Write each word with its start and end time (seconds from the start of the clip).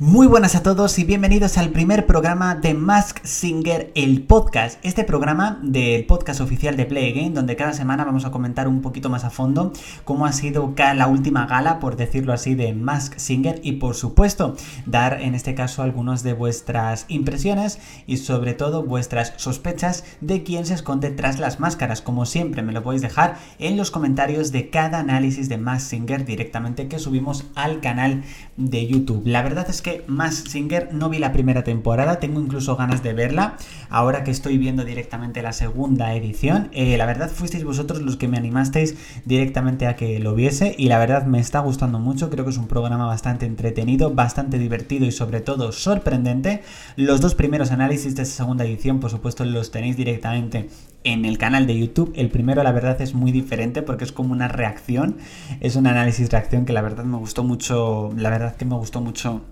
Muy 0.00 0.28
buenas 0.28 0.54
a 0.54 0.62
todos 0.62 0.96
y 1.00 1.04
bienvenidos 1.04 1.58
al 1.58 1.70
primer 1.70 2.06
programa 2.06 2.54
de 2.54 2.72
Mask 2.72 3.18
Singer, 3.24 3.90
el 3.96 4.22
podcast. 4.22 4.78
Este 4.84 5.02
programa 5.02 5.58
del 5.60 6.06
podcast 6.06 6.40
oficial 6.40 6.76
de 6.76 6.86
Play 6.86 7.12
Game, 7.14 7.30
donde 7.30 7.56
cada 7.56 7.72
semana 7.72 8.04
vamos 8.04 8.24
a 8.24 8.30
comentar 8.30 8.68
un 8.68 8.80
poquito 8.80 9.10
más 9.10 9.24
a 9.24 9.30
fondo 9.30 9.72
cómo 10.04 10.24
ha 10.24 10.30
sido 10.30 10.72
la 10.76 11.08
última 11.08 11.46
gala, 11.46 11.80
por 11.80 11.96
decirlo 11.96 12.32
así, 12.32 12.54
de 12.54 12.74
Mask 12.74 13.18
Singer 13.18 13.60
y 13.64 13.72
por 13.72 13.96
supuesto 13.96 14.54
dar 14.86 15.20
en 15.20 15.34
este 15.34 15.56
caso 15.56 15.82
algunas 15.82 16.22
de 16.22 16.32
vuestras 16.32 17.04
impresiones 17.08 17.80
y 18.06 18.18
sobre 18.18 18.54
todo 18.54 18.84
vuestras 18.84 19.32
sospechas 19.36 20.04
de 20.20 20.44
quién 20.44 20.64
se 20.64 20.74
esconde 20.74 21.10
tras 21.10 21.40
las 21.40 21.58
máscaras. 21.58 22.02
Como 22.02 22.24
siempre 22.24 22.62
me 22.62 22.72
lo 22.72 22.84
podéis 22.84 23.02
dejar 23.02 23.36
en 23.58 23.76
los 23.76 23.90
comentarios 23.90 24.52
de 24.52 24.70
cada 24.70 25.00
análisis 25.00 25.48
de 25.48 25.58
Mask 25.58 25.90
Singer 25.90 26.24
directamente 26.24 26.86
que 26.86 27.00
subimos 27.00 27.46
al 27.56 27.80
canal 27.80 28.22
de 28.56 28.86
YouTube. 28.86 29.26
La 29.26 29.42
verdad 29.42 29.66
es 29.68 29.82
que 29.82 29.87
más 30.06 30.34
Singer 30.34 30.92
no 30.92 31.08
vi 31.08 31.18
la 31.18 31.32
primera 31.32 31.64
temporada, 31.64 32.20
tengo 32.20 32.40
incluso 32.40 32.76
ganas 32.76 33.02
de 33.02 33.12
verla, 33.12 33.56
ahora 33.90 34.24
que 34.24 34.30
estoy 34.30 34.58
viendo 34.58 34.84
directamente 34.84 35.42
la 35.42 35.52
segunda 35.52 36.14
edición. 36.14 36.68
Eh, 36.72 36.96
la 36.96 37.06
verdad 37.06 37.30
fuisteis 37.30 37.64
vosotros 37.64 38.02
los 38.02 38.16
que 38.16 38.28
me 38.28 38.36
animasteis 38.36 38.96
directamente 39.24 39.86
a 39.86 39.96
que 39.96 40.18
lo 40.18 40.34
viese 40.34 40.74
y 40.78 40.88
la 40.88 40.98
verdad 40.98 41.26
me 41.26 41.40
está 41.40 41.60
gustando 41.60 41.98
mucho, 41.98 42.30
creo 42.30 42.44
que 42.44 42.50
es 42.50 42.58
un 42.58 42.68
programa 42.68 43.06
bastante 43.06 43.46
entretenido, 43.46 44.14
bastante 44.14 44.58
divertido 44.58 45.06
y 45.06 45.12
sobre 45.12 45.40
todo 45.40 45.72
sorprendente. 45.72 46.62
Los 46.96 47.20
dos 47.20 47.34
primeros 47.34 47.70
análisis 47.70 48.14
de 48.16 48.22
esta 48.22 48.36
segunda 48.36 48.64
edición, 48.64 49.00
por 49.00 49.10
supuesto, 49.10 49.44
los 49.44 49.70
tenéis 49.70 49.96
directamente 49.96 50.68
en 51.04 51.24
el 51.24 51.38
canal 51.38 51.66
de 51.66 51.78
YouTube. 51.78 52.12
El 52.14 52.30
primero, 52.30 52.62
la 52.62 52.72
verdad, 52.72 53.00
es 53.00 53.14
muy 53.14 53.32
diferente 53.32 53.82
porque 53.82 54.04
es 54.04 54.12
como 54.12 54.32
una 54.32 54.48
reacción. 54.48 55.16
Es 55.60 55.76
un 55.76 55.86
análisis-reacción 55.86 56.64
que 56.64 56.72
la 56.72 56.82
verdad 56.82 57.04
me 57.04 57.16
gustó 57.16 57.44
mucho. 57.44 58.10
La 58.16 58.30
verdad 58.30 58.56
que 58.56 58.64
me 58.64 58.76
gustó 58.76 59.00
mucho 59.00 59.42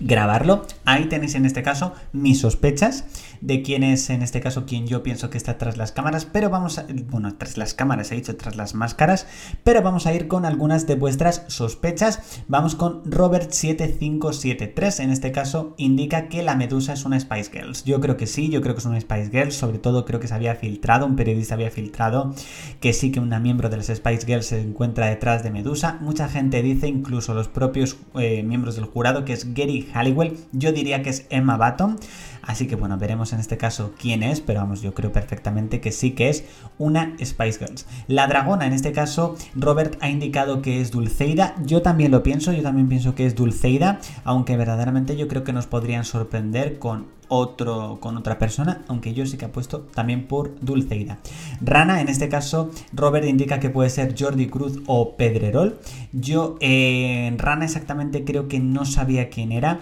grabarlo. 0.00 0.66
Ahí 0.84 1.06
tenéis 1.06 1.34
en 1.34 1.46
este 1.46 1.62
caso 1.62 1.94
mis 2.12 2.40
sospechas 2.40 3.04
de 3.40 3.62
quién 3.62 3.82
es 3.82 4.10
en 4.10 4.22
este 4.22 4.40
caso 4.40 4.66
quien 4.66 4.86
yo 4.86 5.02
pienso 5.02 5.30
que 5.30 5.38
está 5.38 5.58
tras 5.58 5.76
las 5.76 5.92
cámaras, 5.92 6.24
pero 6.26 6.50
vamos 6.50 6.78
a, 6.78 6.86
bueno, 7.10 7.34
tras 7.36 7.56
las 7.56 7.74
cámaras 7.74 8.12
he 8.12 8.16
dicho, 8.16 8.36
tras 8.36 8.56
las 8.56 8.74
máscaras, 8.74 9.26
pero 9.64 9.82
vamos 9.82 10.06
a 10.06 10.14
ir 10.14 10.28
con 10.28 10.44
algunas 10.44 10.86
de 10.86 10.94
vuestras 10.94 11.44
sospechas. 11.48 12.42
Vamos 12.48 12.74
con 12.74 13.04
Robert7573, 13.04 15.00
en 15.00 15.10
este 15.10 15.32
caso 15.32 15.74
indica 15.76 16.28
que 16.28 16.42
la 16.42 16.56
medusa 16.56 16.92
es 16.92 17.04
una 17.04 17.18
Spice 17.18 17.50
Girls. 17.50 17.84
Yo 17.84 18.00
creo 18.00 18.16
que 18.16 18.26
sí, 18.26 18.48
yo 18.48 18.60
creo 18.60 18.74
que 18.74 18.80
es 18.80 18.86
una 18.86 19.00
Spice 19.00 19.30
Girls, 19.30 19.54
sobre 19.54 19.78
todo 19.78 20.04
creo 20.04 20.20
que 20.20 20.28
se 20.28 20.34
había 20.34 20.54
filtrado, 20.54 21.06
un 21.06 21.16
periodista 21.16 21.54
había 21.54 21.70
filtrado 21.70 22.34
que 22.80 22.92
sí 22.92 23.10
que 23.10 23.20
una 23.20 23.40
miembro 23.40 23.68
de 23.68 23.76
las 23.76 23.86
Spice 23.86 24.26
Girls 24.26 24.46
se 24.46 24.60
encuentra 24.60 25.06
detrás 25.06 25.42
de 25.42 25.50
Medusa. 25.50 25.98
Mucha 26.00 26.28
gente 26.28 26.62
dice, 26.62 26.88
incluso 26.88 27.34
los 27.34 27.48
propios 27.48 27.96
eh, 28.14 28.42
miembros 28.42 28.76
del 28.76 28.84
jurado, 28.84 29.24
que 29.24 29.32
es 29.32 29.54
Gary 29.54 29.88
Halliwell. 29.92 30.36
Yo 30.52 30.72
diría 30.72 31.02
que 31.02 31.10
es 31.10 31.26
Emma 31.30 31.56
Button. 31.56 31.98
Así 32.42 32.66
que 32.66 32.76
bueno, 32.76 32.98
veremos 32.98 33.32
en 33.32 33.40
este 33.40 33.56
caso 33.56 33.92
quién 33.98 34.22
es, 34.22 34.40
pero 34.40 34.60
vamos, 34.60 34.82
yo 34.82 34.94
creo 34.94 35.12
perfectamente 35.12 35.80
que 35.80 35.92
sí 35.92 36.12
que 36.12 36.28
es 36.28 36.44
una 36.78 37.14
Spice 37.22 37.58
Girls. 37.58 37.86
La 38.06 38.26
dragona, 38.26 38.66
en 38.66 38.72
este 38.72 38.92
caso, 38.92 39.36
Robert 39.54 39.96
ha 40.00 40.08
indicado 40.08 40.62
que 40.62 40.80
es 40.80 40.90
Dulceida. 40.90 41.54
Yo 41.64 41.82
también 41.82 42.10
lo 42.10 42.22
pienso, 42.22 42.52
yo 42.52 42.62
también 42.62 42.88
pienso 42.88 43.14
que 43.14 43.26
es 43.26 43.34
Dulceida, 43.34 44.00
aunque 44.24 44.56
verdaderamente 44.56 45.16
yo 45.16 45.28
creo 45.28 45.44
que 45.44 45.52
nos 45.52 45.66
podrían 45.66 46.04
sorprender 46.04 46.78
con 46.78 47.20
otro 47.30 47.98
con 48.00 48.16
otra 48.18 48.38
persona, 48.38 48.82
aunque 48.88 49.14
yo 49.14 49.24
sí 49.24 49.38
que 49.38 49.44
apuesto 49.46 49.82
también 49.94 50.26
por 50.26 50.58
Dulceida. 50.60 51.18
Rana, 51.60 52.00
en 52.00 52.08
este 52.08 52.28
caso, 52.28 52.70
Robert 52.92 53.24
indica 53.24 53.60
que 53.60 53.70
puede 53.70 53.88
ser 53.88 54.14
Jordi 54.18 54.48
Cruz 54.48 54.80
o 54.86 55.16
Pedrerol. 55.16 55.78
Yo 56.12 56.56
en 56.60 57.38
Rana 57.38 57.64
exactamente 57.64 58.24
creo 58.24 58.48
que 58.48 58.58
no 58.58 58.84
sabía 58.84 59.30
quién 59.30 59.52
era. 59.52 59.80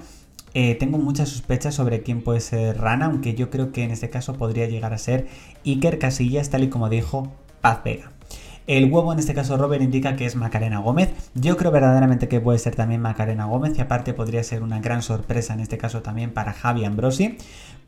Eh, 0.54 0.75
tengo 0.75 0.98
muchas 0.98 1.28
sospechas 1.28 1.75
sobre 1.75 2.03
quién 2.03 2.22
puede 2.22 2.41
ser 2.41 2.78
Rana, 2.78 3.06
aunque 3.06 3.34
yo 3.34 3.50
creo 3.50 3.72
que 3.72 3.84
en 3.84 3.91
este 3.91 4.10
caso 4.10 4.34
podría 4.34 4.66
llegar 4.66 4.92
a 4.94 4.98
ser 4.98 5.26
Iker 5.64 5.98
Casillas, 5.98 6.50
tal 6.50 6.64
y 6.64 6.69
como 6.69 6.88
dijo 6.88 7.32
Paz 7.60 7.82
Vega. 7.84 8.12
El 8.69 8.92
huevo, 8.92 9.14
en 9.14 9.19
este 9.19 9.32
caso 9.32 9.56
Robert, 9.56 9.82
indica 9.82 10.14
que 10.14 10.26
es 10.26 10.36
Macarena 10.36 10.78
Gómez. 10.81 11.09
Yo 11.34 11.56
creo 11.56 11.70
verdaderamente 11.70 12.28
que 12.28 12.38
puede 12.38 12.59
ser 12.59 12.75
también 12.75 13.00
Macarena 13.00 13.47
Gómez 13.47 13.78
y 13.78 13.81
aparte 13.81 14.12
podría 14.12 14.44
ser 14.44 14.62
una 14.62 14.78
gran 14.78 15.00
sorpresa 15.00 15.54
en 15.54 15.60
este 15.60 15.78
caso 15.78 16.03
también 16.03 16.32
para 16.32 16.53
Javi 16.53 16.84
Ambrosi. 16.84 17.38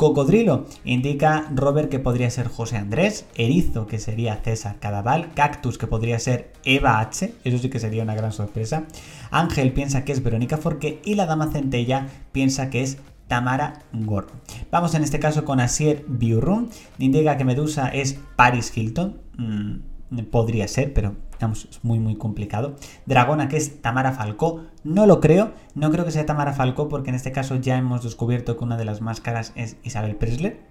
Cocodrilo 0.00 0.64
indica 0.82 1.46
Robert 1.54 1.90
que 1.90 1.98
podría 1.98 2.30
ser 2.30 2.48
José 2.48 2.78
Andrés, 2.78 3.26
Erizo 3.34 3.86
que 3.86 3.98
sería 3.98 4.40
César 4.42 4.76
Cadaval, 4.80 5.34
Cactus 5.34 5.76
que 5.76 5.86
podría 5.86 6.18
ser 6.18 6.54
Eva 6.64 7.00
H, 7.00 7.34
eso 7.44 7.58
sí 7.58 7.68
que 7.68 7.78
sería 7.78 8.02
una 8.02 8.14
gran 8.14 8.32
sorpresa. 8.32 8.84
Ángel 9.30 9.74
piensa 9.74 10.02
que 10.06 10.12
es 10.12 10.22
Verónica 10.22 10.56
Forque 10.56 11.02
y 11.04 11.16
la 11.16 11.26
dama 11.26 11.52
Centella 11.52 12.06
piensa 12.32 12.70
que 12.70 12.80
es 12.80 12.96
Tamara 13.28 13.82
Gorro. 13.92 14.30
Vamos 14.70 14.94
en 14.94 15.02
este 15.02 15.20
caso 15.20 15.44
con 15.44 15.60
Asier 15.60 16.02
Biurrun, 16.08 16.70
indica 16.98 17.36
que 17.36 17.44
Medusa 17.44 17.88
es 17.88 18.18
Paris 18.36 18.74
Hilton. 18.74 19.20
Mm, 19.36 19.89
podría 20.30 20.68
ser, 20.68 20.92
pero 20.92 21.16
es 21.40 21.80
muy 21.82 21.98
muy 21.98 22.16
complicado. 22.16 22.76
Dragona, 23.06 23.48
que 23.48 23.56
es 23.56 23.80
Tamara 23.80 24.12
Falcó, 24.12 24.64
no 24.84 25.06
lo 25.06 25.20
creo, 25.20 25.52
no 25.74 25.90
creo 25.90 26.04
que 26.04 26.10
sea 26.10 26.26
Tamara 26.26 26.52
Falcó 26.52 26.88
porque 26.88 27.10
en 27.10 27.16
este 27.16 27.32
caso 27.32 27.56
ya 27.56 27.78
hemos 27.78 28.02
descubierto 28.02 28.56
que 28.56 28.64
una 28.64 28.76
de 28.76 28.84
las 28.84 29.00
máscaras 29.00 29.52
es 29.56 29.76
Isabel 29.82 30.16
Presler. 30.16 30.69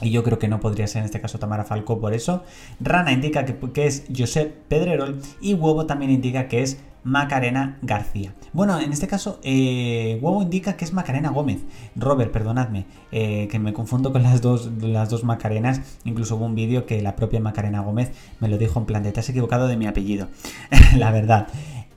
Y 0.00 0.10
yo 0.10 0.24
creo 0.24 0.38
que 0.38 0.48
no 0.48 0.60
podría 0.60 0.86
ser 0.86 1.00
en 1.00 1.06
este 1.06 1.20
caso 1.20 1.38
Tamara 1.38 1.64
Falcó 1.64 2.00
por 2.00 2.14
eso. 2.14 2.42
Rana 2.80 3.12
indica 3.12 3.44
que, 3.44 3.56
que 3.56 3.86
es 3.86 4.04
Josep 4.14 4.66
Pedrerol 4.68 5.20
y 5.40 5.54
Huevo 5.54 5.86
también 5.86 6.10
indica 6.10 6.48
que 6.48 6.62
es 6.62 6.78
Macarena 7.04 7.78
García. 7.82 8.34
Bueno, 8.52 8.80
en 8.80 8.92
este 8.92 9.06
caso, 9.06 9.38
eh, 9.44 10.18
Huevo 10.20 10.42
indica 10.42 10.76
que 10.76 10.84
es 10.84 10.92
Macarena 10.92 11.30
Gómez. 11.30 11.60
Robert, 11.94 12.32
perdonadme, 12.32 12.86
eh, 13.12 13.46
que 13.50 13.58
me 13.58 13.72
confundo 13.72 14.10
con 14.10 14.22
las 14.22 14.40
dos, 14.40 14.70
las 14.80 15.10
dos 15.10 15.22
Macarenas. 15.22 15.80
Incluso 16.04 16.36
hubo 16.36 16.46
un 16.46 16.54
vídeo 16.54 16.86
que 16.86 17.00
la 17.02 17.14
propia 17.14 17.40
Macarena 17.40 17.80
Gómez 17.80 18.10
me 18.40 18.48
lo 18.48 18.58
dijo 18.58 18.80
en 18.80 18.86
plan 18.86 19.02
de 19.02 19.12
te 19.12 19.20
has 19.20 19.28
equivocado 19.28 19.68
de 19.68 19.76
mi 19.76 19.86
apellido. 19.86 20.28
la 20.96 21.10
verdad. 21.12 21.48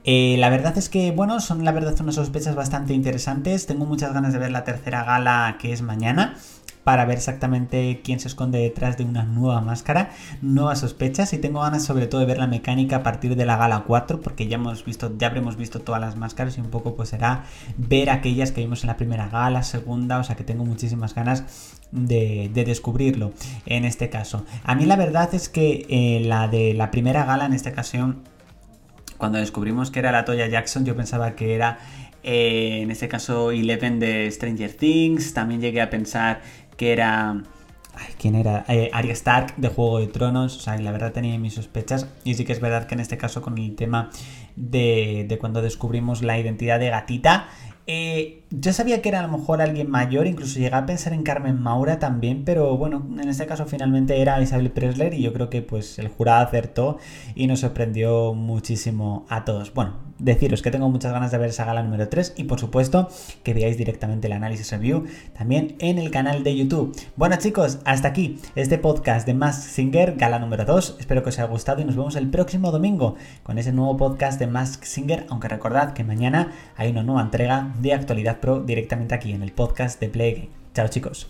Eh, 0.04 0.36
la 0.38 0.50
verdad 0.50 0.76
es 0.78 0.88
que, 0.88 1.10
bueno, 1.10 1.40
son 1.40 1.64
la 1.64 1.72
verdad 1.72 1.94
unas 2.00 2.14
sospechas 2.14 2.54
bastante 2.54 2.92
interesantes. 2.92 3.66
Tengo 3.66 3.86
muchas 3.86 4.12
ganas 4.12 4.32
de 4.32 4.38
ver 4.38 4.50
la 4.50 4.64
tercera 4.64 5.04
gala 5.04 5.56
que 5.58 5.72
es 5.72 5.82
mañana 5.82 6.36
para 6.88 7.04
ver 7.04 7.18
exactamente 7.18 8.00
quién 8.02 8.18
se 8.18 8.28
esconde 8.28 8.60
detrás 8.60 8.96
de 8.96 9.04
una 9.04 9.22
nueva 9.22 9.60
máscara, 9.60 10.08
nuevas 10.40 10.80
sospechas 10.80 11.34
y 11.34 11.38
tengo 11.38 11.60
ganas 11.60 11.84
sobre 11.84 12.06
todo 12.06 12.22
de 12.22 12.26
ver 12.26 12.38
la 12.38 12.46
mecánica 12.46 12.96
a 12.96 13.02
partir 13.02 13.36
de 13.36 13.44
la 13.44 13.58
gala 13.58 13.84
4 13.86 14.22
porque 14.22 14.46
ya 14.46 14.54
hemos 14.54 14.86
visto, 14.86 15.12
ya 15.18 15.26
habremos 15.26 15.58
visto 15.58 15.80
todas 15.80 16.00
las 16.00 16.16
máscaras 16.16 16.56
y 16.56 16.62
un 16.62 16.70
poco 16.70 16.96
pues 16.96 17.10
será 17.10 17.44
ver 17.76 18.08
aquellas 18.08 18.52
que 18.52 18.62
vimos 18.62 18.84
en 18.84 18.86
la 18.86 18.96
primera 18.96 19.28
gala, 19.28 19.64
segunda, 19.64 20.18
o 20.18 20.24
sea 20.24 20.34
que 20.34 20.44
tengo 20.44 20.64
muchísimas 20.64 21.14
ganas 21.14 21.76
de, 21.92 22.50
descubrirlo 22.54 23.34
en 23.66 23.84
este 23.84 24.08
caso. 24.08 24.46
A 24.64 24.74
mí 24.74 24.86
la 24.86 24.96
verdad 24.96 25.34
es 25.34 25.50
que 25.50 25.84
eh, 25.90 26.22
la 26.24 26.48
de 26.48 26.72
la 26.72 26.90
primera 26.90 27.26
gala 27.26 27.44
en 27.44 27.52
esta 27.52 27.68
ocasión 27.68 28.22
cuando 29.18 29.36
descubrimos 29.36 29.90
que 29.90 29.98
era 29.98 30.10
la 30.10 30.24
Toya 30.24 30.46
Jackson, 30.46 30.86
yo 30.86 30.96
pensaba 30.96 31.34
que 31.34 31.54
era 31.54 31.80
eh, 32.22 32.80
en 32.82 32.90
este 32.90 33.08
caso 33.08 33.50
Eleven 33.52 34.00
de 34.00 34.30
Stranger 34.30 34.72
Things. 34.72 35.34
También 35.34 35.60
llegué 35.60 35.80
a 35.80 35.90
pensar 35.90 36.40
que 36.78 36.92
era... 36.92 37.42
Ay, 37.94 38.14
¿Quién 38.18 38.36
era? 38.36 38.64
Eh, 38.68 38.90
Arya 38.92 39.12
Stark 39.12 39.56
de 39.56 39.68
Juego 39.68 39.98
de 39.98 40.06
Tronos. 40.06 40.56
O 40.56 40.60
sea, 40.60 40.78
la 40.78 40.92
verdad 40.92 41.12
tenía 41.12 41.36
mis 41.38 41.54
sospechas. 41.54 42.06
Y 42.24 42.34
sí 42.34 42.44
que 42.44 42.52
es 42.52 42.60
verdad 42.60 42.86
que 42.86 42.94
en 42.94 43.00
este 43.00 43.18
caso 43.18 43.42
con 43.42 43.58
el 43.58 43.74
tema 43.74 44.10
de, 44.54 45.26
de 45.28 45.38
cuando 45.38 45.60
descubrimos 45.60 46.22
la 46.22 46.38
identidad 46.38 46.78
de 46.78 46.90
Gatita, 46.90 47.48
eh, 47.90 48.44
yo 48.50 48.74
sabía 48.74 49.00
que 49.00 49.08
era 49.08 49.20
a 49.20 49.26
lo 49.26 49.36
mejor 49.38 49.62
alguien 49.62 49.90
mayor, 49.90 50.26
incluso 50.26 50.58
llegué 50.58 50.74
a 50.74 50.84
pensar 50.84 51.14
en 51.14 51.22
Carmen 51.22 51.58
Maura 51.58 51.98
también, 51.98 52.44
pero 52.44 52.76
bueno, 52.76 53.06
en 53.18 53.28
este 53.28 53.46
caso 53.46 53.64
finalmente 53.64 54.20
era 54.20 54.40
Isabel 54.42 54.70
Presler 54.70 55.14
y 55.14 55.22
yo 55.22 55.32
creo 55.32 55.48
que 55.48 55.62
pues 55.62 55.98
el 55.98 56.08
jurado 56.08 56.46
acertó 56.46 56.98
y 57.34 57.46
nos 57.46 57.60
sorprendió 57.60 58.34
muchísimo 58.34 59.24
a 59.30 59.46
todos. 59.46 59.72
Bueno, 59.72 59.94
deciros 60.18 60.62
que 60.62 60.70
tengo 60.70 60.90
muchas 60.90 61.12
ganas 61.12 61.30
de 61.30 61.38
ver 61.38 61.50
esa 61.50 61.64
gala 61.64 61.82
número 61.82 62.08
3 62.08 62.34
y 62.36 62.44
por 62.44 62.60
supuesto 62.60 63.08
que 63.42 63.54
veáis 63.54 63.76
directamente 63.78 64.26
el 64.26 64.32
análisis 64.34 64.70
review 64.72 65.04
también 65.36 65.76
en 65.78 65.98
el 65.98 66.10
canal 66.10 66.44
de 66.44 66.56
YouTube. 66.56 66.94
Bueno 67.16 67.36
chicos, 67.36 67.78
hasta 67.84 68.08
aquí 68.08 68.38
este 68.54 68.78
podcast 68.78 69.26
de 69.26 69.34
Mask 69.34 69.62
Singer, 69.68 70.16
gala 70.16 70.38
número 70.38 70.64
2. 70.64 70.96
Espero 71.00 71.22
que 71.22 71.30
os 71.30 71.38
haya 71.38 71.48
gustado 71.48 71.80
y 71.80 71.84
nos 71.84 71.96
vemos 71.96 72.16
el 72.16 72.28
próximo 72.28 72.70
domingo 72.70 73.16
con 73.42 73.58
ese 73.58 73.72
nuevo 73.72 73.96
podcast 73.96 74.38
de 74.38 74.46
Mask 74.46 74.84
Singer, 74.84 75.26
aunque 75.30 75.48
recordad 75.48 75.92
que 75.92 76.04
mañana 76.04 76.52
hay 76.76 76.90
una 76.90 77.02
nueva 77.02 77.22
entrega 77.22 77.74
de 77.80 77.94
Actualidad 77.94 78.40
Pro 78.40 78.60
directamente 78.60 79.14
aquí 79.14 79.32
en 79.32 79.42
el 79.42 79.52
podcast 79.52 80.00
de 80.00 80.08
Play 80.08 80.48
Chao 80.74 80.88
chicos. 80.88 81.28